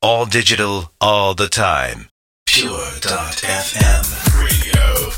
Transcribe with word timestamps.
All 0.00 0.26
digital, 0.26 0.92
all 1.00 1.34
the 1.34 1.48
time. 1.48 2.08
Pure.fm 2.46 4.04
radio. 4.40 5.17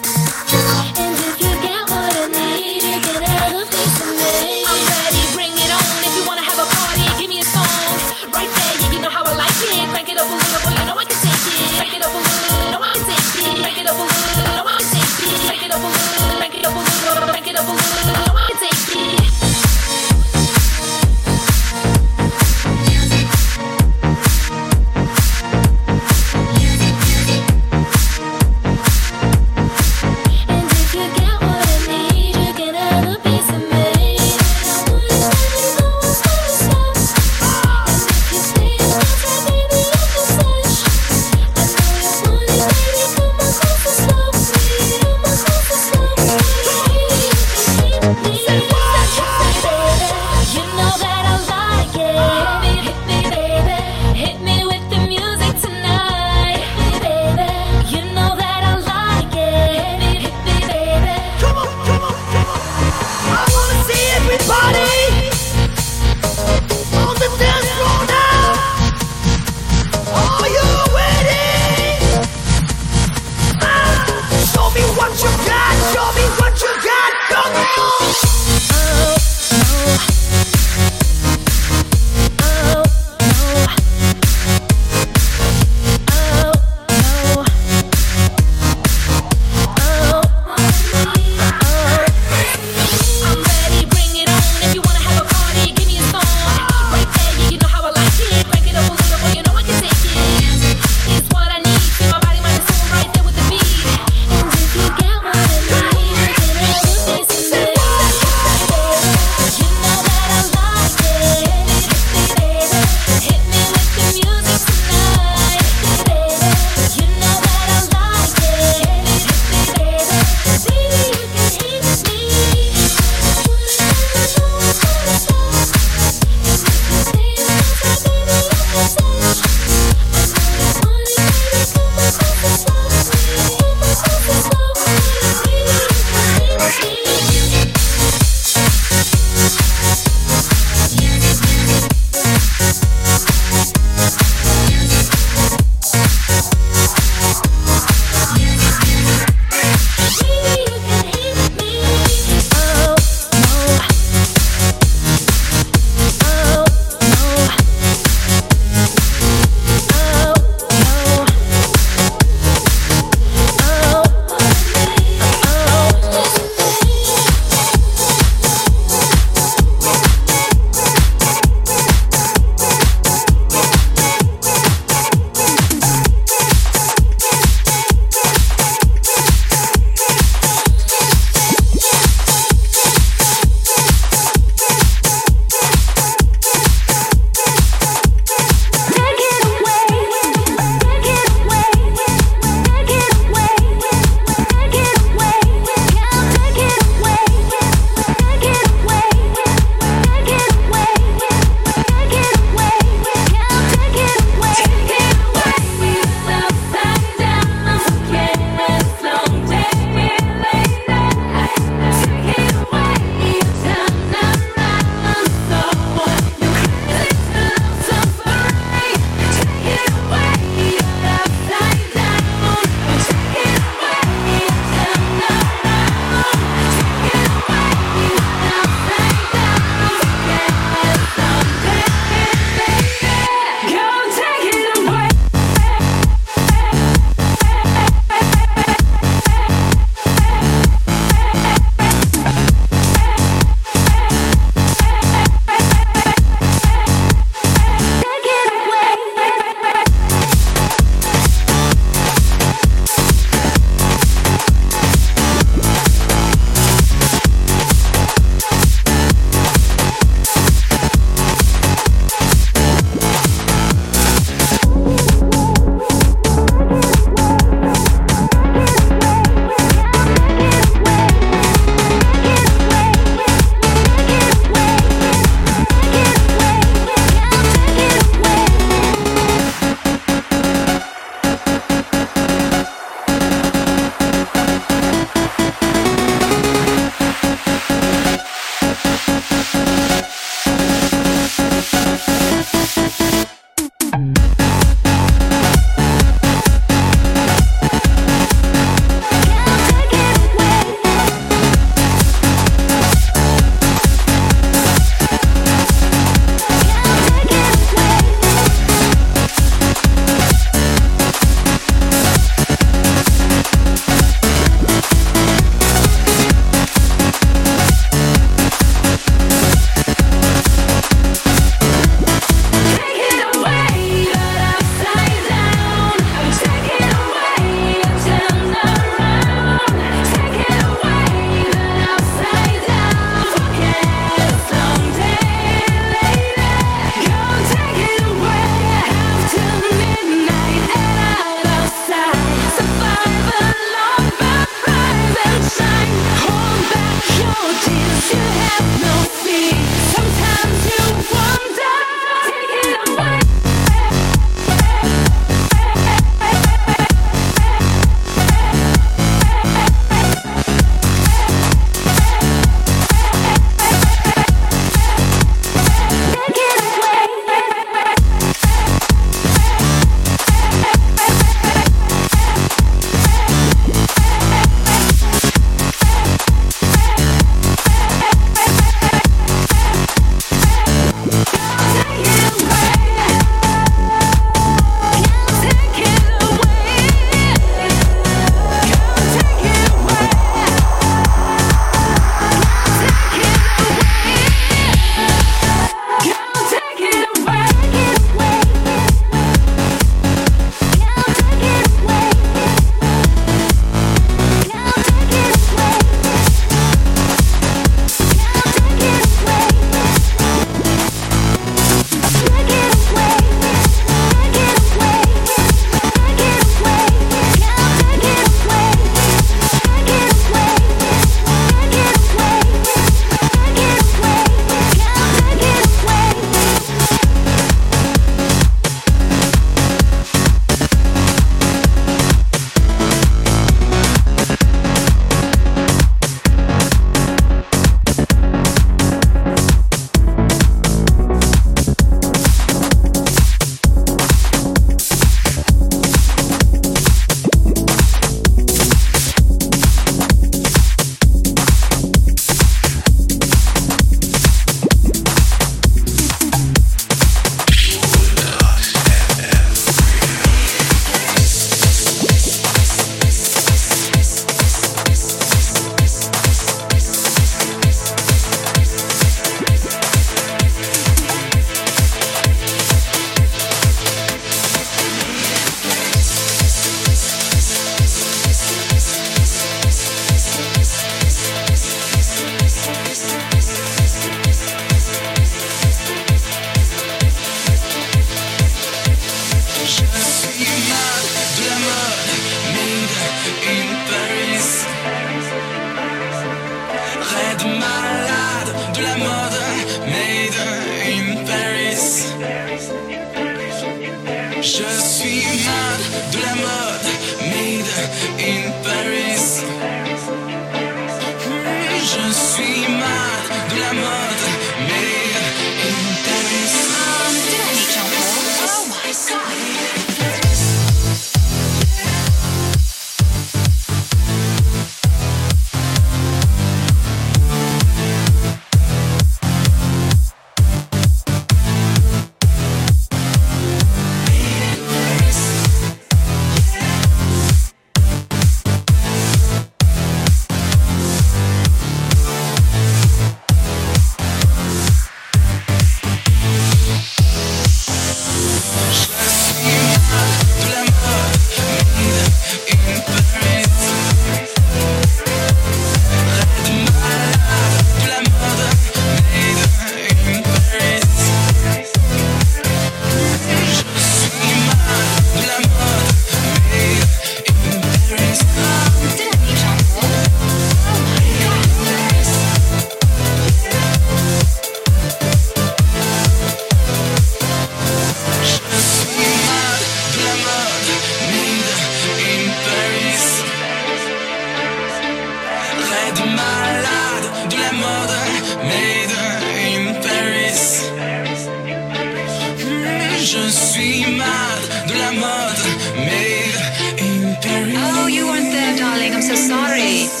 Oh, 597.83 597.87
you 597.87 598.07
weren't 598.07 598.31
there, 598.31 598.57
darling. 598.57 598.93
I'm 598.93 599.01
so 599.01 599.15
sorry. 599.15 600.00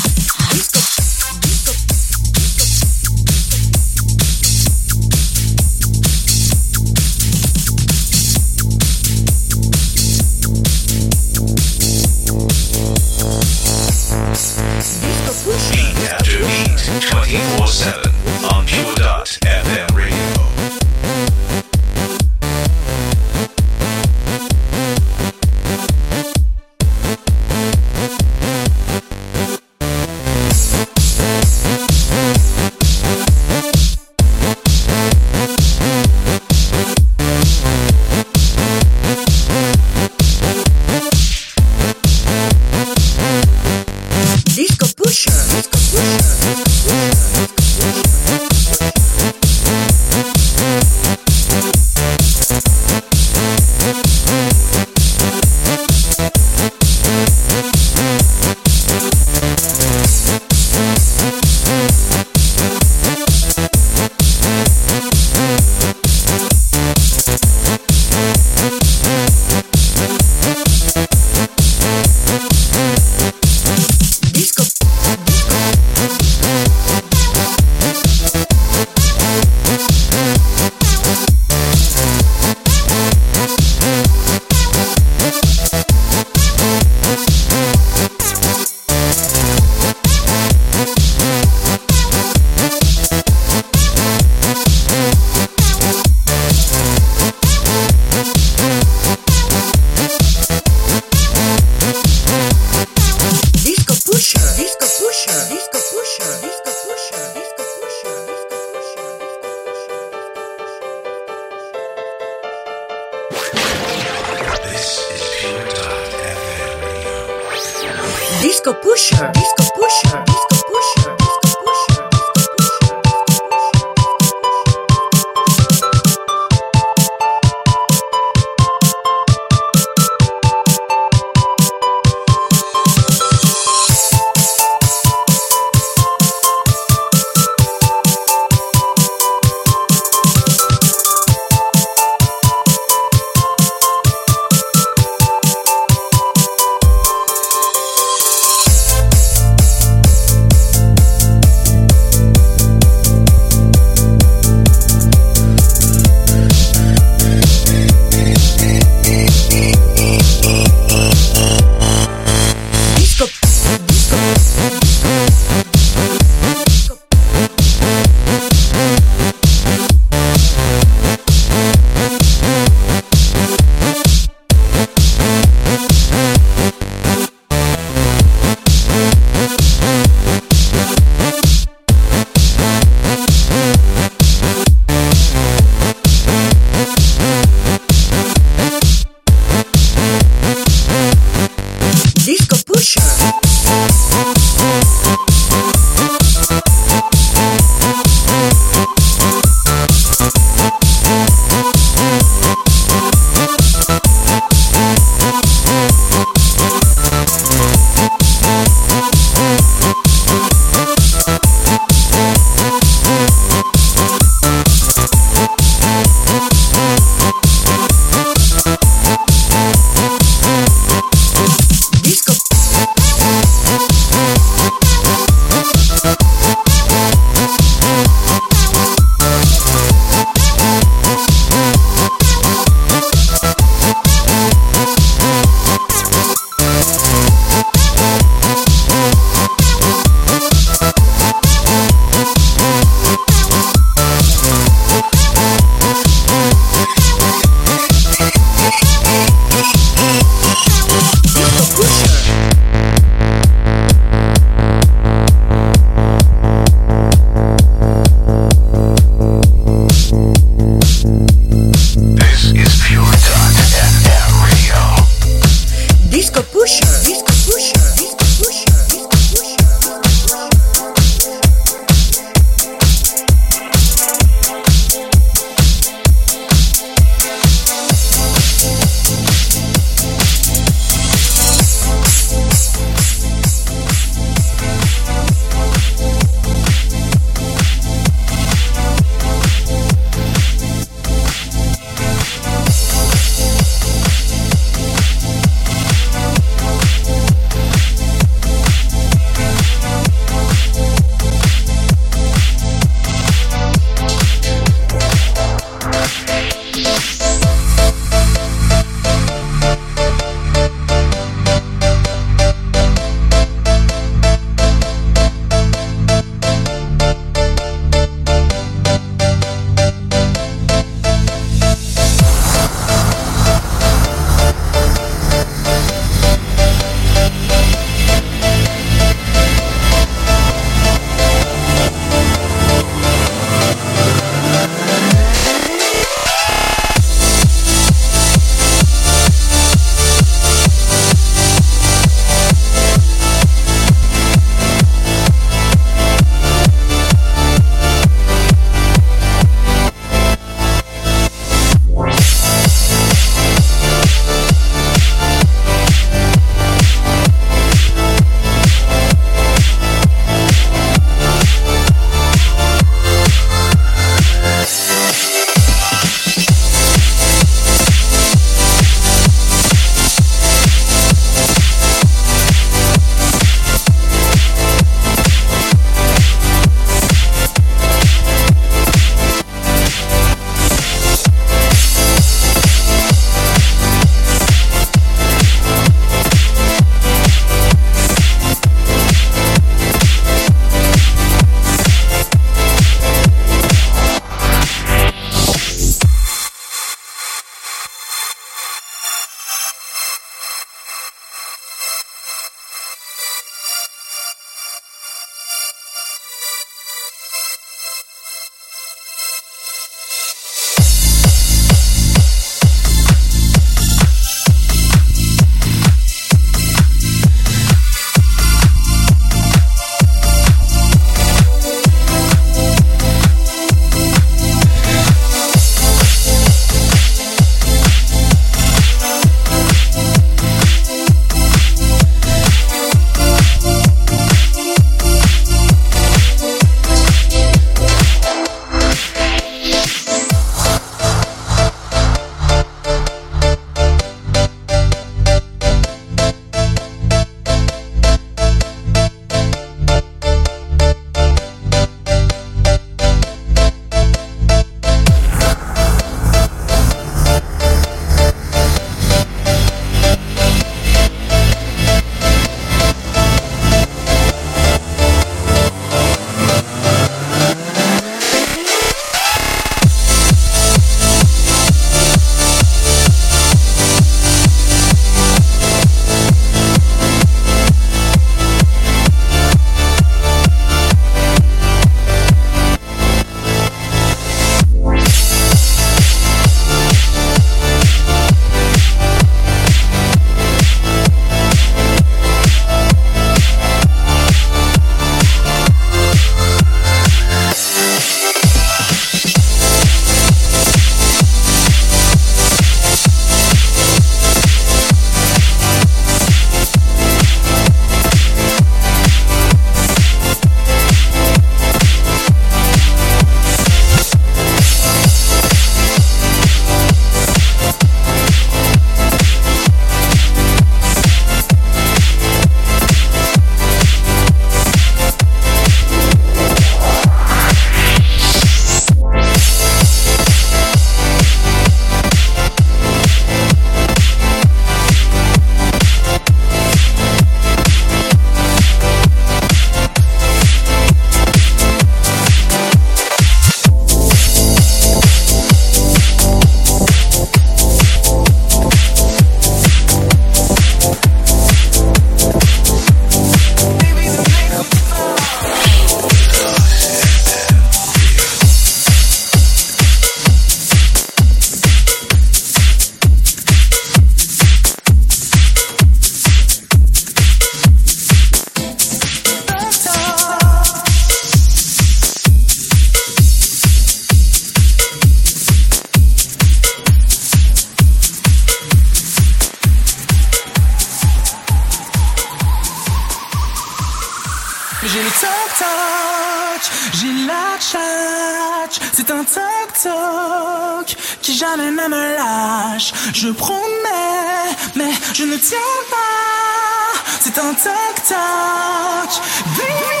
Toc 597.68 597.96
toc, 598.08 599.10
baby, 599.58 600.00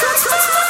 comme 0.00 0.18
ça. 0.22 0.36
Je 0.44 0.67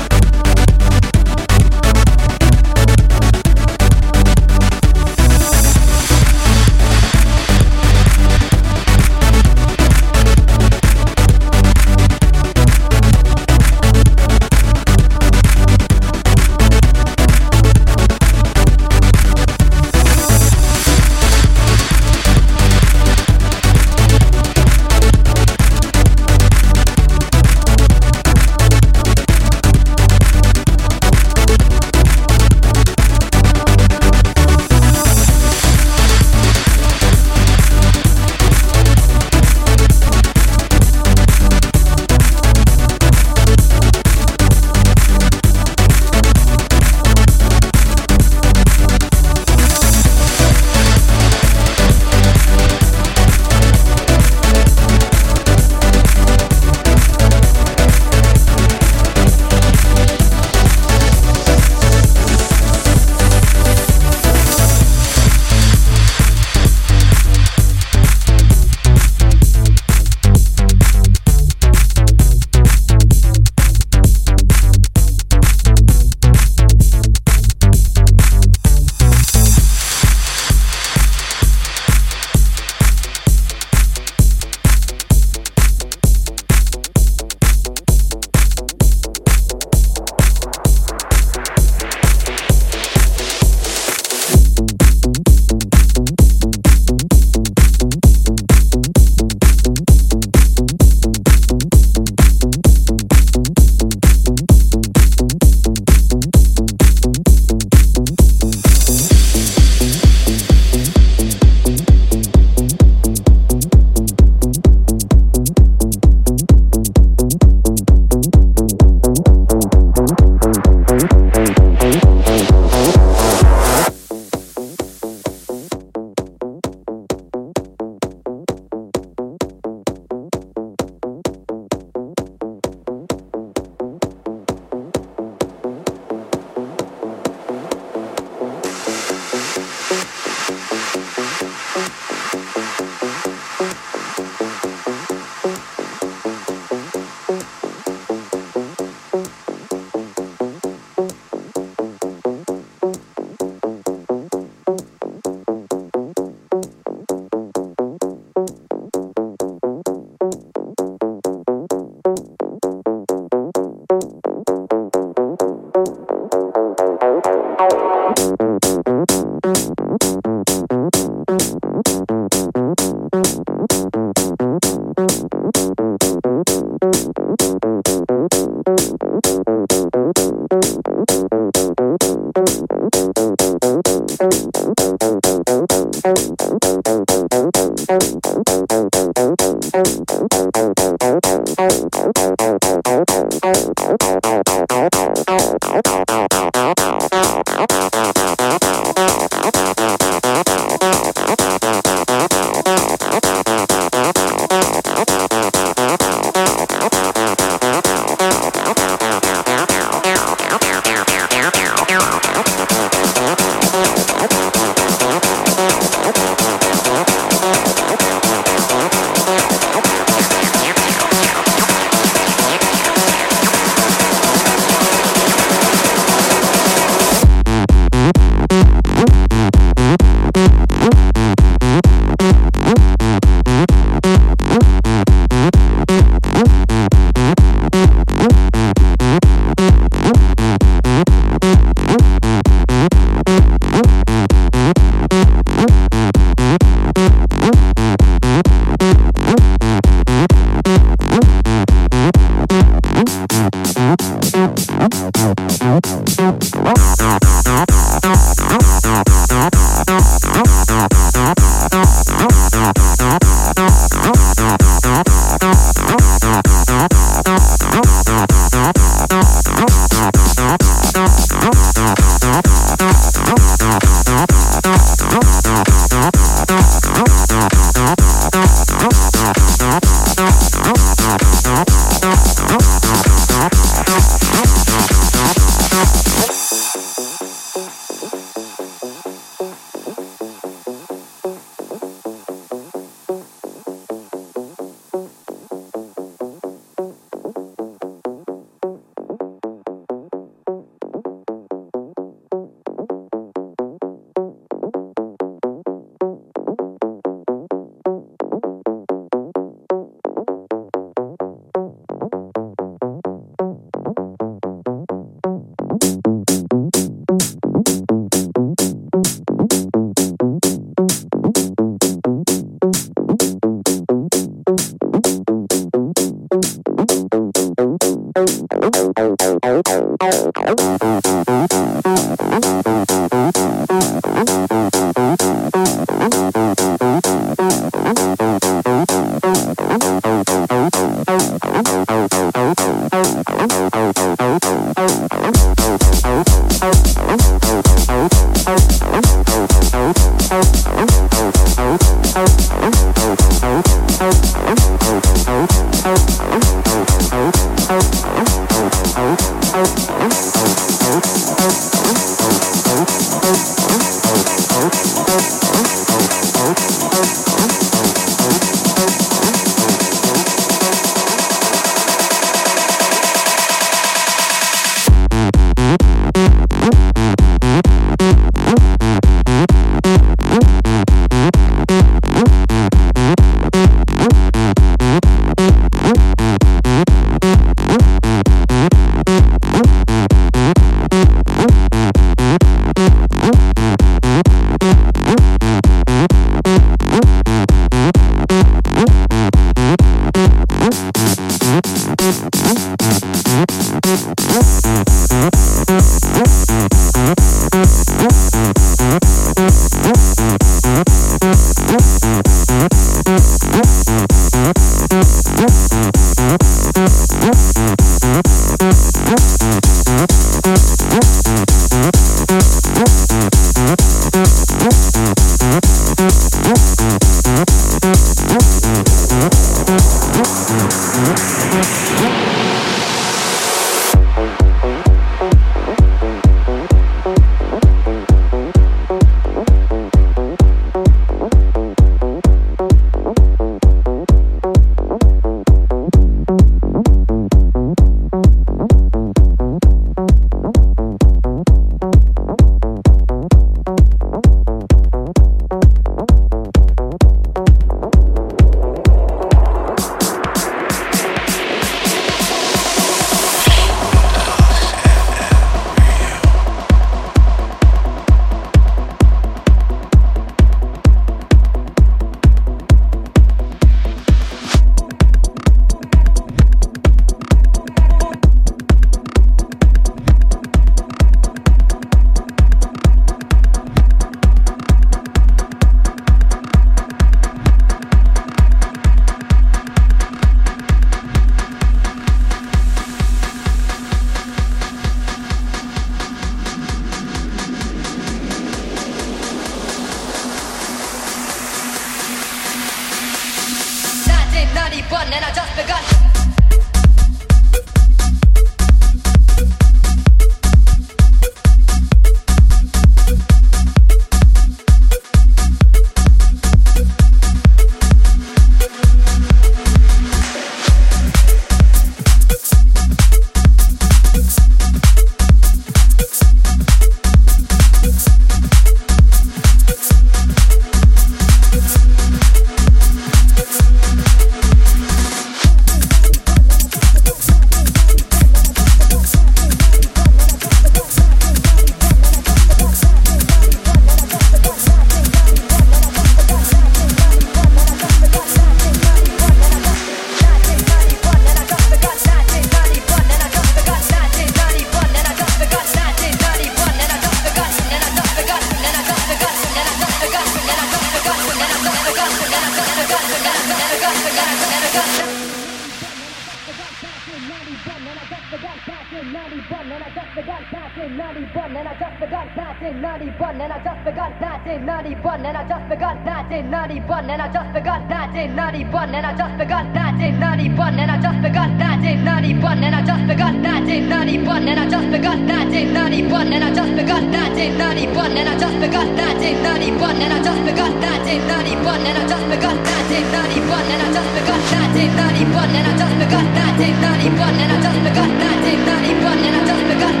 Johnny 569.21 569.41
Butler. 569.41 570.00
Just 570.13 570.27
begun 570.27 570.45
back 570.51 570.77
in 570.77 570.97
91 570.97 571.55
and 571.55 571.67
I 571.67 571.73
just 571.79 571.99
begun 571.99 572.27
back 572.35 572.61
in 572.61 572.81
91 572.81 573.41
and 573.41 573.53
I 573.53 573.63
just 573.63 573.83
begun 573.85 574.19
back 574.19 574.47
in 574.47 574.65
91 574.65 575.25
and 575.25 575.37
I 575.37 575.47
just 575.47 575.69
begun 575.69 576.03
back 576.03 576.31
in 576.31 576.49
91 576.49 577.09
and 577.09 577.21
I 577.21 577.31
just 577.31 577.53
begun 577.53 577.87
back 577.87 578.15
in 578.15 578.35
91 578.35 578.95
and 578.95 579.05
I 579.05 579.15
just 579.15 579.37
begun 579.37 579.73
back 579.73 580.01
in 580.01 580.19
91 580.19 580.79
and 580.79 580.91
I 580.91 580.99
just 580.99 581.21
begun 581.21 581.57
back 581.63 581.83
in 581.87 582.03
91 582.03 582.63
and 582.63 582.75
I 582.75 582.83
just 582.83 583.07
begun 583.07 583.41
back 583.43 583.69
in 583.69 583.89
91 583.89 584.47
and 584.47 584.59
I 584.59 584.67
just 584.67 584.91
begun 584.91 585.21
back 585.31 585.53
in 585.53 585.73
91 585.73 586.33
and 586.33 586.43
I 586.43 586.51
just 586.51 586.75
begun 586.75 587.11
back 587.11 587.37
in 587.37 587.63
91 587.63 588.17
and 588.17 588.29
I 588.29 588.39
just 588.39 588.59
begun 588.59 588.91
back 588.91 589.15
in 589.23 589.31
91 589.31 589.87
and 589.87 590.09
I 590.11 590.27
just 590.27 590.49
begun 590.51 590.81
back 590.81 591.07
in 591.07 591.21
91 591.23 591.79
and 591.87 591.97
I 591.97 592.07
just 592.11 592.27
begun 592.27 592.57
back 592.67 592.91
in 592.91 593.07
91 593.07 593.71
and 593.71 593.81
I 593.81 593.87
just 593.95 594.11
begun 594.19 594.43
back 594.43 594.75
in 594.75 594.91
91 594.91 595.55
and 595.55 595.67
I 595.67 595.77
just 595.79 595.95
begun 596.03 596.27
back 596.35 596.59
in 596.59 596.75
91 596.81 597.35
and 597.39 597.51
I 597.51 597.61
just 597.63 597.79
begun 597.83 598.11
back 598.19 598.43
in 598.51 598.59
91 598.65 599.17
and 599.23 599.35
I 599.35 599.45
just 599.47 599.67
begun 599.69 600.00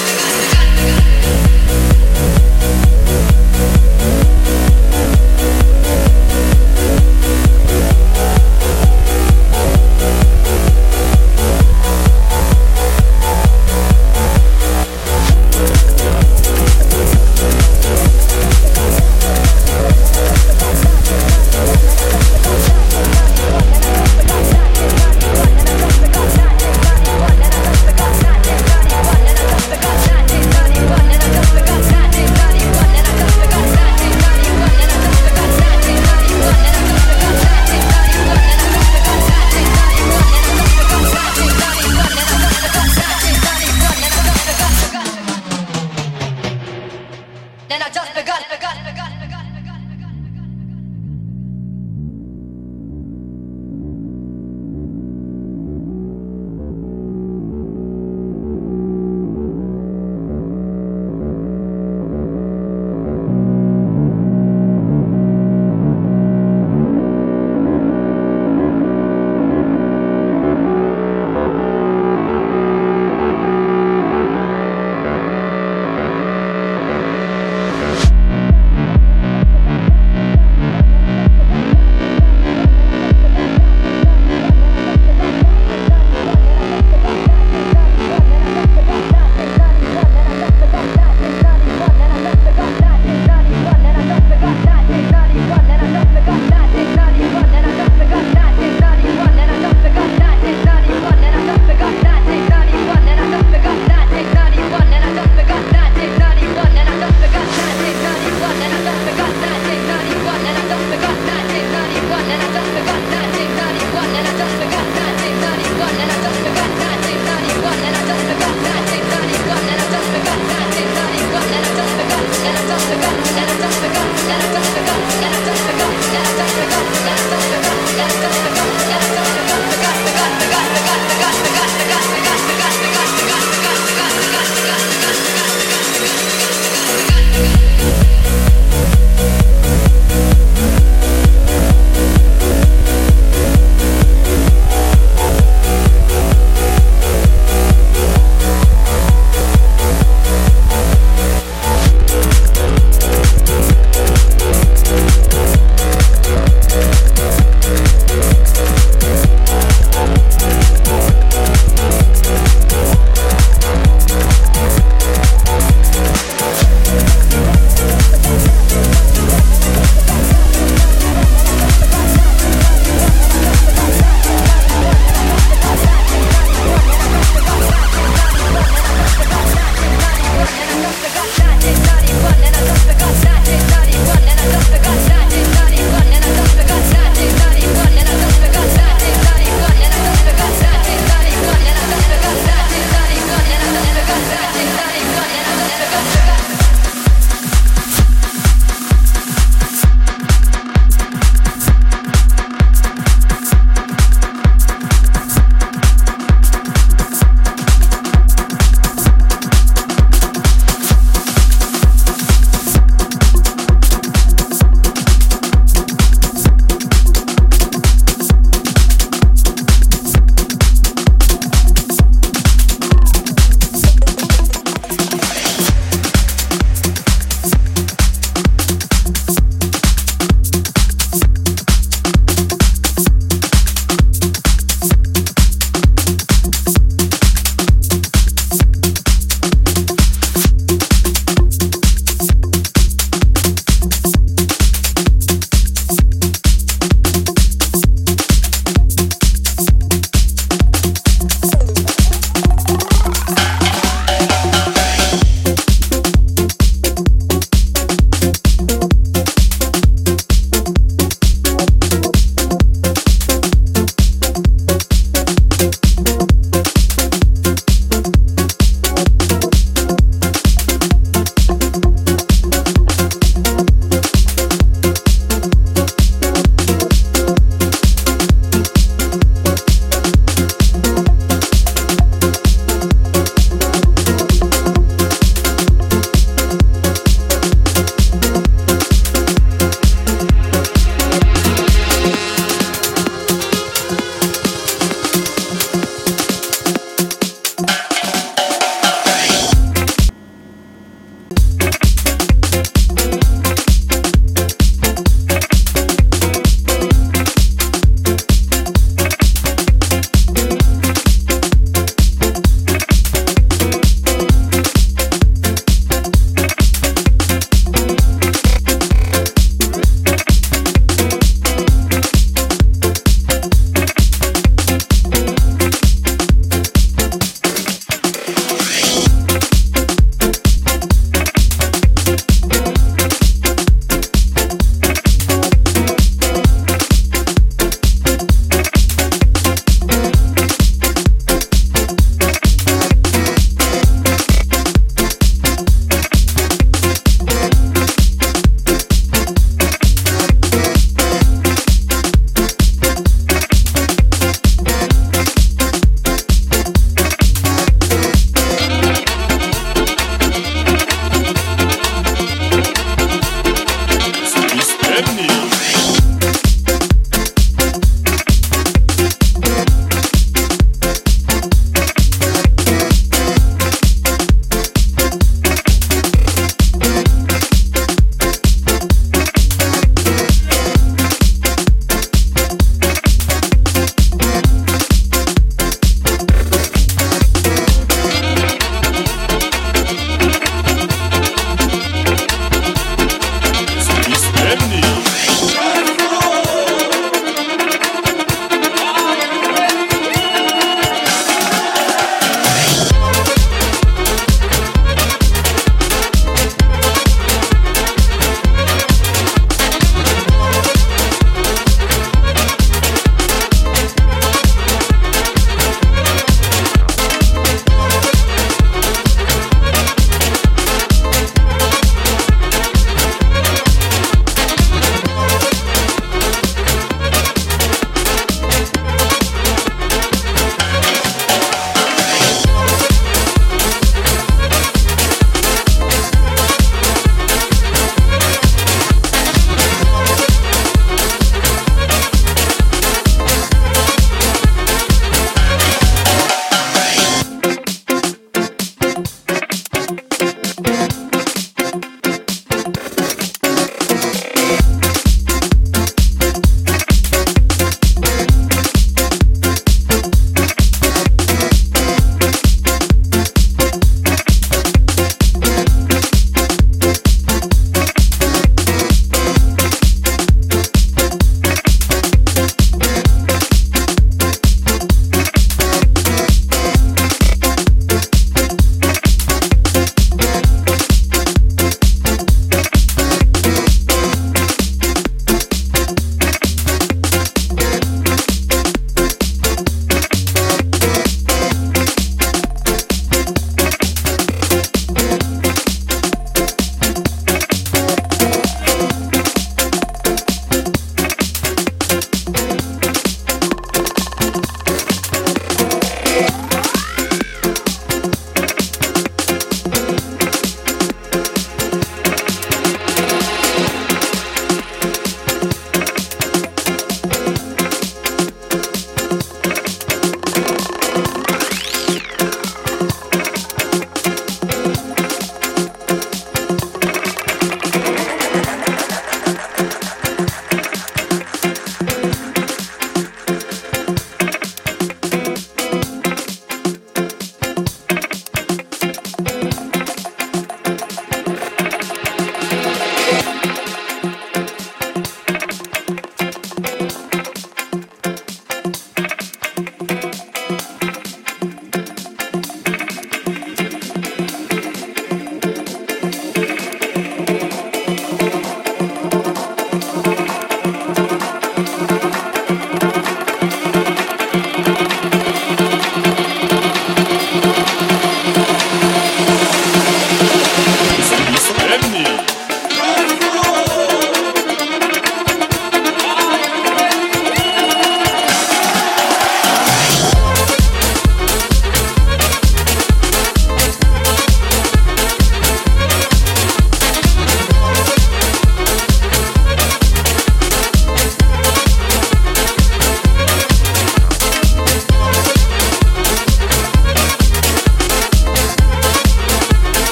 got 48.61 48.77
it, 48.77 48.85
I 48.85 48.95
got 48.95 49.11
it, 49.11 49.31
got 49.31 49.45
it. 49.45 49.50